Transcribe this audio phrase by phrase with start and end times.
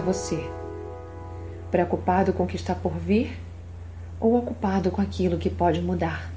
[0.00, 0.38] você?
[1.70, 3.38] Preocupado com o que está por vir
[4.20, 6.30] ou ocupado com aquilo que pode mudar?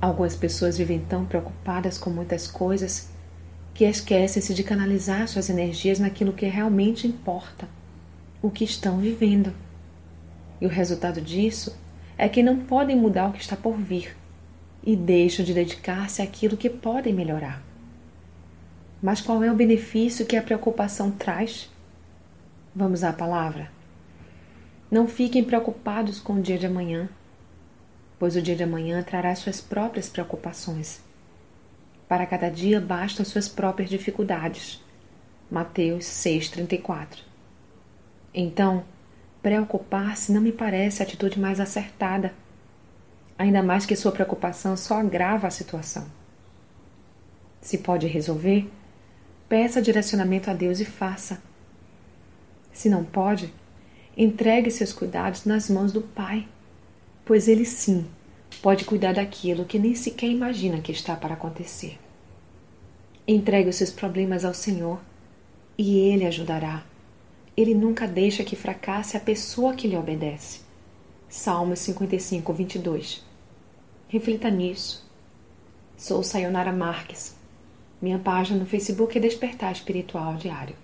[0.00, 3.08] Algumas pessoas vivem tão preocupadas com muitas coisas
[3.72, 7.68] que esquecem-se de canalizar suas energias naquilo que realmente importa,
[8.40, 9.52] o que estão vivendo.
[10.60, 11.76] E o resultado disso
[12.16, 14.16] é que não podem mudar o que está por vir
[14.84, 17.62] e deixam de dedicar-se àquilo que podem melhorar.
[19.02, 21.73] Mas qual é o benefício que a preocupação traz?
[22.76, 23.70] Vamos à palavra?
[24.90, 27.08] Não fiquem preocupados com o dia de amanhã,
[28.18, 31.00] pois o dia de amanhã trará suas próprias preocupações.
[32.08, 34.82] Para cada dia bastam suas próprias dificuldades.
[35.48, 37.18] Mateus 6,34
[38.34, 38.82] Então,
[39.40, 42.34] preocupar-se não me parece a atitude mais acertada,
[43.38, 46.08] ainda mais que sua preocupação só agrava a situação.
[47.60, 48.68] Se pode resolver,
[49.48, 51.53] peça direcionamento a Deus e faça.
[52.74, 53.54] Se não pode,
[54.16, 56.46] entregue seus cuidados nas mãos do Pai,
[57.24, 58.04] pois Ele sim
[58.60, 61.98] pode cuidar daquilo que nem sequer imagina que está para acontecer.
[63.26, 65.00] Entregue os seus problemas ao Senhor
[65.78, 66.84] e Ele ajudará.
[67.56, 70.60] Ele nunca deixa que fracasse a pessoa que lhe obedece.
[71.28, 73.24] Salmos 55, 22.
[74.08, 75.08] Reflita nisso.
[75.96, 77.36] Sou Sayonara Marques.
[78.02, 80.83] Minha página no Facebook é Despertar Espiritual Diário.